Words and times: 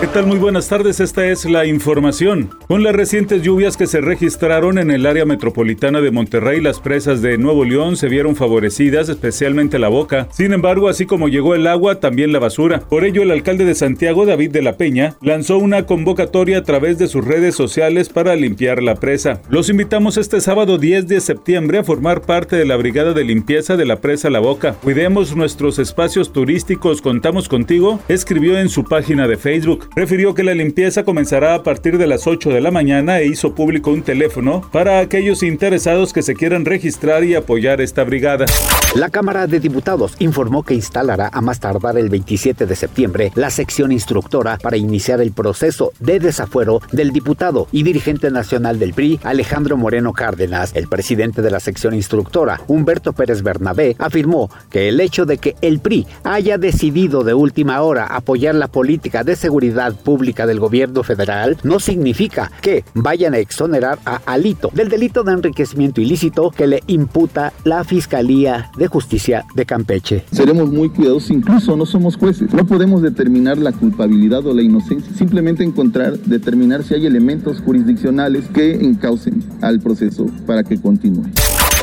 ¿Qué 0.00 0.06
tal? 0.06 0.26
Muy 0.28 0.38
buenas 0.38 0.68
tardes, 0.68 1.00
esta 1.00 1.26
es 1.26 1.44
la 1.44 1.66
información. 1.66 2.50
Con 2.68 2.84
las 2.84 2.94
recientes 2.94 3.42
lluvias 3.42 3.76
que 3.76 3.88
se 3.88 4.00
registraron 4.00 4.78
en 4.78 4.92
el 4.92 5.06
área 5.06 5.24
metropolitana 5.24 6.00
de 6.00 6.12
Monterrey, 6.12 6.60
las 6.60 6.78
presas 6.78 7.20
de 7.20 7.36
Nuevo 7.36 7.64
León 7.64 7.96
se 7.96 8.06
vieron 8.06 8.36
favorecidas, 8.36 9.08
especialmente 9.08 9.80
la 9.80 9.88
boca. 9.88 10.28
Sin 10.30 10.52
embargo, 10.52 10.88
así 10.88 11.04
como 11.04 11.26
llegó 11.28 11.56
el 11.56 11.66
agua, 11.66 11.98
también 11.98 12.32
la 12.32 12.38
basura. 12.38 12.78
Por 12.88 13.04
ello, 13.04 13.22
el 13.22 13.32
alcalde 13.32 13.64
de 13.64 13.74
Santiago, 13.74 14.24
David 14.24 14.52
de 14.52 14.62
la 14.62 14.76
Peña, 14.76 15.16
lanzó 15.20 15.58
una 15.58 15.84
convocatoria 15.84 16.58
a 16.58 16.62
través 16.62 16.98
de 16.98 17.08
sus 17.08 17.24
redes 17.24 17.56
sociales 17.56 18.08
para 18.08 18.36
limpiar 18.36 18.84
la 18.84 18.94
presa. 18.94 19.42
Los 19.50 19.68
invitamos 19.68 20.16
este 20.16 20.40
sábado 20.40 20.78
10 20.78 21.08
de 21.08 21.20
septiembre 21.20 21.78
a 21.78 21.84
formar 21.84 22.20
parte 22.20 22.54
de 22.54 22.66
la 22.66 22.76
brigada 22.76 23.14
de 23.14 23.24
limpieza 23.24 23.76
de 23.76 23.84
la 23.84 23.96
presa 23.96 24.30
La 24.30 24.38
Boca. 24.38 24.74
Cuidemos 24.74 25.34
nuestros 25.34 25.80
espacios 25.80 26.32
turísticos, 26.32 27.02
contamos 27.02 27.48
contigo, 27.48 27.98
escribió 28.06 28.56
en 28.60 28.68
su 28.68 28.84
página 28.84 29.26
de 29.26 29.36
Facebook 29.36 29.87
refirió 29.94 30.34
que 30.34 30.44
la 30.44 30.54
limpieza 30.54 31.04
comenzará 31.04 31.54
a 31.54 31.62
partir 31.62 31.98
de 31.98 32.06
las 32.06 32.26
8 32.26 32.50
de 32.50 32.60
la 32.60 32.70
mañana 32.70 33.18
e 33.20 33.26
hizo 33.26 33.54
público 33.54 33.90
un 33.90 34.02
teléfono 34.02 34.62
para 34.72 35.00
aquellos 35.00 35.42
interesados 35.42 36.12
que 36.12 36.22
se 36.22 36.34
quieran 36.34 36.64
registrar 36.64 37.24
y 37.24 37.34
apoyar 37.34 37.80
esta 37.80 38.04
brigada. 38.04 38.46
La 38.94 39.10
Cámara 39.10 39.46
de 39.46 39.60
Diputados 39.60 40.16
informó 40.18 40.62
que 40.62 40.74
instalará 40.74 41.30
a 41.32 41.40
más 41.40 41.60
tardar 41.60 41.98
el 41.98 42.08
27 42.08 42.66
de 42.66 42.76
septiembre 42.76 43.32
la 43.34 43.50
sección 43.50 43.92
instructora 43.92 44.58
para 44.58 44.76
iniciar 44.76 45.20
el 45.20 45.32
proceso 45.32 45.92
de 46.00 46.20
desafuero 46.20 46.80
del 46.92 47.12
diputado 47.12 47.68
y 47.72 47.82
dirigente 47.82 48.30
nacional 48.30 48.78
del 48.78 48.94
PRI, 48.94 49.20
Alejandro 49.22 49.76
Moreno 49.76 50.12
Cárdenas. 50.12 50.72
El 50.74 50.88
presidente 50.88 51.42
de 51.42 51.50
la 51.50 51.60
sección 51.60 51.94
instructora, 51.94 52.60
Humberto 52.66 53.12
Pérez 53.12 53.42
Bernabé, 53.42 53.96
afirmó 53.98 54.50
que 54.70 54.88
el 54.88 55.00
hecho 55.00 55.26
de 55.26 55.38
que 55.38 55.56
el 55.60 55.80
PRI 55.80 56.06
haya 56.24 56.58
decidido 56.58 57.24
de 57.24 57.34
última 57.34 57.82
hora 57.82 58.06
apoyar 58.06 58.54
la 58.54 58.68
política 58.68 59.24
de 59.24 59.36
seguridad 59.36 59.77
pública 59.94 60.46
del 60.46 60.60
gobierno 60.60 61.02
federal 61.02 61.56
no 61.62 61.80
significa 61.80 62.50
que 62.60 62.84
vayan 62.94 63.34
a 63.34 63.38
exonerar 63.38 63.98
a 64.04 64.16
Alito 64.26 64.70
del 64.74 64.88
delito 64.88 65.22
de 65.22 65.32
enriquecimiento 65.32 66.00
ilícito 66.00 66.50
que 66.50 66.66
le 66.66 66.82
imputa 66.86 67.52
la 67.64 67.84
Fiscalía 67.84 68.70
de 68.76 68.88
Justicia 68.88 69.44
de 69.54 69.66
Campeche. 69.66 70.24
Seremos 70.32 70.70
muy 70.70 70.88
cuidadosos, 70.90 71.30
incluso 71.30 71.76
no 71.76 71.86
somos 71.86 72.16
jueces. 72.16 72.52
No 72.52 72.66
podemos 72.66 73.02
determinar 73.02 73.58
la 73.58 73.72
culpabilidad 73.72 74.44
o 74.46 74.54
la 74.54 74.62
inocencia, 74.62 75.12
simplemente 75.14 75.62
encontrar, 75.62 76.18
determinar 76.18 76.82
si 76.82 76.94
hay 76.94 77.06
elementos 77.06 77.60
jurisdiccionales 77.60 78.46
que 78.48 78.74
encaucen 78.74 79.42
al 79.60 79.80
proceso 79.80 80.26
para 80.46 80.64
que 80.64 80.80
continúe. 80.80 81.24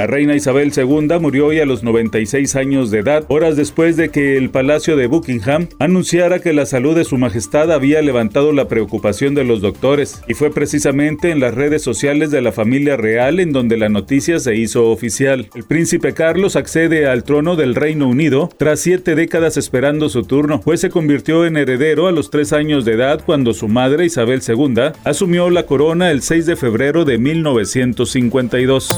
La 0.00 0.06
reina 0.06 0.34
Isabel 0.34 0.72
II 0.74 1.18
murió 1.20 1.48
hoy 1.48 1.60
a 1.60 1.66
los 1.66 1.82
96 1.82 2.56
años 2.56 2.90
de 2.90 3.00
edad, 3.00 3.26
horas 3.28 3.54
después 3.54 3.98
de 3.98 4.08
que 4.08 4.38
el 4.38 4.48
Palacio 4.48 4.96
de 4.96 5.06
Buckingham 5.06 5.68
anunciara 5.78 6.38
que 6.38 6.54
la 6.54 6.64
salud 6.64 6.96
de 6.96 7.04
su 7.04 7.18
majestad 7.18 7.70
había 7.70 8.00
levantado 8.00 8.54
la 8.54 8.66
preocupación 8.66 9.34
de 9.34 9.44
los 9.44 9.60
doctores, 9.60 10.22
y 10.26 10.32
fue 10.32 10.54
precisamente 10.54 11.30
en 11.30 11.38
las 11.38 11.54
redes 11.54 11.82
sociales 11.82 12.30
de 12.30 12.40
la 12.40 12.50
familia 12.50 12.96
real 12.96 13.40
en 13.40 13.52
donde 13.52 13.76
la 13.76 13.90
noticia 13.90 14.38
se 14.38 14.56
hizo 14.56 14.88
oficial. 14.88 15.50
El 15.54 15.64
príncipe 15.64 16.14
Carlos 16.14 16.56
accede 16.56 17.06
al 17.06 17.22
trono 17.22 17.54
del 17.54 17.74
Reino 17.74 18.08
Unido 18.08 18.48
tras 18.56 18.80
siete 18.80 19.14
décadas 19.14 19.58
esperando 19.58 20.08
su 20.08 20.22
turno, 20.22 20.62
pues 20.62 20.80
se 20.80 20.88
convirtió 20.88 21.44
en 21.44 21.58
heredero 21.58 22.06
a 22.06 22.12
los 22.12 22.30
tres 22.30 22.54
años 22.54 22.86
de 22.86 22.94
edad 22.94 23.20
cuando 23.26 23.52
su 23.52 23.68
madre 23.68 24.06
Isabel 24.06 24.40
II 24.48 24.92
asumió 25.04 25.50
la 25.50 25.66
corona 25.66 26.10
el 26.10 26.22
6 26.22 26.46
de 26.46 26.56
febrero 26.56 27.04
de 27.04 27.18
1952. 27.18 28.88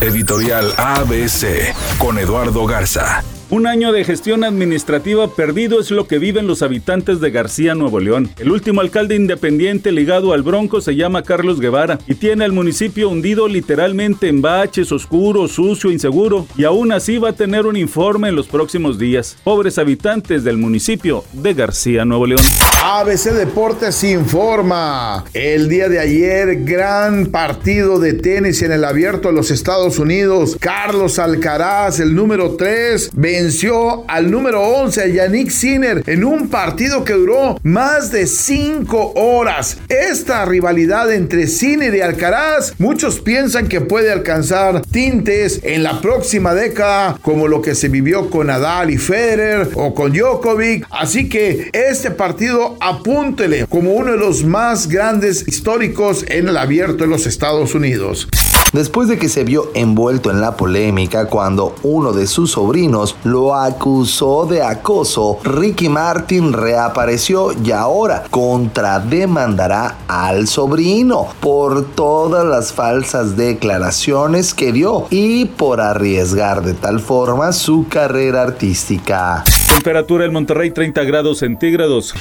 Editorial 0.00 0.45
ABC 0.54 1.74
con 1.98 2.18
Eduardo 2.18 2.66
Garza. 2.66 3.24
Un 3.48 3.68
año 3.68 3.92
de 3.92 4.02
gestión 4.02 4.42
administrativa 4.42 5.32
perdido 5.32 5.78
es 5.78 5.92
lo 5.92 6.08
que 6.08 6.18
viven 6.18 6.48
los 6.48 6.62
habitantes 6.62 7.20
de 7.20 7.30
García, 7.30 7.76
Nuevo 7.76 8.00
León. 8.00 8.28
El 8.38 8.50
último 8.50 8.80
alcalde 8.80 9.14
independiente 9.14 9.92
ligado 9.92 10.32
al 10.32 10.42
Bronco 10.42 10.80
se 10.80 10.96
llama 10.96 11.22
Carlos 11.22 11.60
Guevara 11.60 12.00
y 12.08 12.16
tiene 12.16 12.44
al 12.44 12.50
municipio 12.50 13.08
hundido 13.08 13.46
literalmente 13.46 14.26
en 14.26 14.42
baches, 14.42 14.90
oscuro, 14.90 15.46
sucio, 15.46 15.92
inseguro, 15.92 16.48
y 16.56 16.64
aún 16.64 16.90
así 16.90 17.18
va 17.18 17.28
a 17.28 17.34
tener 17.34 17.66
un 17.66 17.76
informe 17.76 18.30
en 18.30 18.34
los 18.34 18.48
próximos 18.48 18.98
días. 18.98 19.36
Pobres 19.44 19.78
habitantes 19.78 20.42
del 20.42 20.56
municipio 20.56 21.22
de 21.32 21.54
García, 21.54 22.04
Nuevo 22.04 22.26
León. 22.26 22.42
ABC 22.82 23.30
Deportes 23.32 24.02
informa. 24.02 25.24
El 25.34 25.68
día 25.68 25.88
de 25.88 26.00
ayer, 26.00 26.64
gran 26.64 27.26
partido 27.26 28.00
de 28.00 28.14
tenis 28.14 28.62
en 28.62 28.72
el 28.72 28.84
abierto 28.84 29.28
de 29.28 29.34
los 29.34 29.52
Estados 29.52 30.00
Unidos. 30.00 30.56
Carlos 30.58 31.20
Alcaraz, 31.20 32.00
el 32.00 32.12
número 32.12 32.56
3, 32.56 33.10
venció 33.42 34.08
al 34.08 34.30
número 34.30 34.62
11, 34.62 35.12
Yannick 35.12 35.50
Sinner, 35.50 36.02
en 36.06 36.24
un 36.24 36.48
partido 36.48 37.04
que 37.04 37.12
duró 37.12 37.60
más 37.62 38.10
de 38.10 38.26
5 38.26 39.12
horas. 39.14 39.76
Esta 39.90 40.46
rivalidad 40.46 41.12
entre 41.12 41.46
Sinner 41.46 41.94
y 41.94 42.00
Alcaraz, 42.00 42.72
muchos 42.78 43.20
piensan 43.20 43.68
que 43.68 43.82
puede 43.82 44.10
alcanzar 44.10 44.80
tintes 44.86 45.60
en 45.64 45.82
la 45.82 46.00
próxima 46.00 46.54
década, 46.54 47.18
como 47.20 47.46
lo 47.46 47.60
que 47.60 47.74
se 47.74 47.88
vivió 47.88 48.30
con 48.30 48.46
Nadal 48.46 48.88
y 48.90 48.96
Federer 48.96 49.68
o 49.74 49.92
con 49.92 50.12
Djokovic. 50.12 50.86
Así 50.90 51.28
que 51.28 51.68
este 51.74 52.10
partido 52.10 52.78
apúntele 52.80 53.66
como 53.66 53.92
uno 53.92 54.12
de 54.12 54.18
los 54.18 54.44
más 54.44 54.88
grandes 54.88 55.46
históricos 55.46 56.24
en 56.28 56.48
el 56.48 56.56
abierto 56.56 57.04
de 57.04 57.08
los 57.10 57.26
Estados 57.26 57.74
Unidos 57.74 58.28
después 58.76 59.08
de 59.08 59.18
que 59.18 59.30
se 59.30 59.42
vio 59.42 59.70
envuelto 59.74 60.30
en 60.30 60.42
la 60.42 60.54
polémica 60.56 61.26
cuando 61.26 61.74
uno 61.82 62.12
de 62.12 62.26
sus 62.26 62.52
sobrinos 62.52 63.16
lo 63.24 63.54
acusó 63.54 64.44
de 64.44 64.62
acoso, 64.62 65.38
Ricky 65.42 65.88
Martin 65.88 66.52
reapareció 66.52 67.52
y 67.64 67.70
ahora 67.70 68.24
contrademandará 68.30 69.96
al 70.08 70.46
sobrino 70.46 71.26
por 71.40 71.86
todas 71.94 72.44
las 72.44 72.74
falsas 72.74 73.36
declaraciones 73.36 74.52
que 74.52 74.72
dio 74.72 75.06
y 75.08 75.46
por 75.46 75.80
arriesgar 75.80 76.62
de 76.62 76.74
tal 76.74 77.00
forma 77.00 77.52
su 77.52 77.86
carrera 77.88 78.42
artística. 78.42 79.42
Temperatura 79.72 80.26
en 80.26 80.34
Monterrey 80.34 80.70
30 80.70 81.02
grados 81.04 81.38
centígrados. 81.38 82.14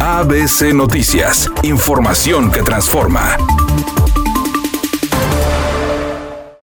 ABC 0.00 0.74
Noticias, 0.74 1.50
información 1.62 2.50
que 2.50 2.62
transforma. 2.62 3.36